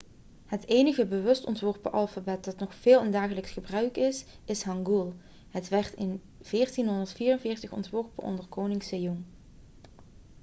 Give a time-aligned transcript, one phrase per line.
[0.45, 5.13] het enige bewust ontworpen alfabet dat nog veel in dagelijks gebruik is is hangul.
[5.49, 9.23] het werd in 1444 ontworpen onder koning sejong 1418-1450